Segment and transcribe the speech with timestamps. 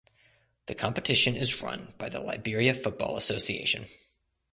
[0.65, 3.85] The competition is run by the Liberia Football Association.